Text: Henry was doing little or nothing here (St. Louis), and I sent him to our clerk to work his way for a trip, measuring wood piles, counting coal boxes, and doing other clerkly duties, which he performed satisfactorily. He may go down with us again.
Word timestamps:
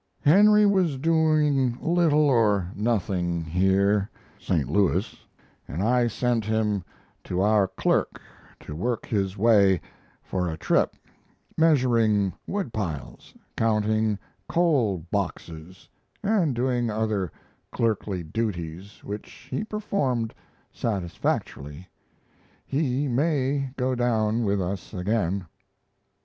Henry 0.23 0.65
was 0.65 0.97
doing 0.97 1.77
little 1.79 2.25
or 2.25 2.71
nothing 2.73 3.43
here 3.43 4.09
(St. 4.39 4.67
Louis), 4.67 5.15
and 5.67 5.83
I 5.83 6.07
sent 6.07 6.43
him 6.43 6.83
to 7.23 7.41
our 7.41 7.67
clerk 7.67 8.19
to 8.61 8.75
work 8.75 9.05
his 9.05 9.37
way 9.37 9.79
for 10.23 10.49
a 10.49 10.57
trip, 10.57 10.95
measuring 11.55 12.33
wood 12.47 12.73
piles, 12.73 13.35
counting 13.55 14.17
coal 14.49 15.05
boxes, 15.11 15.87
and 16.23 16.55
doing 16.55 16.89
other 16.89 17.31
clerkly 17.71 18.23
duties, 18.23 19.03
which 19.03 19.29
he 19.51 19.63
performed 19.63 20.33
satisfactorily. 20.73 21.87
He 22.65 23.07
may 23.07 23.69
go 23.77 23.93
down 23.93 24.45
with 24.45 24.59
us 24.59 24.95
again. 24.95 25.45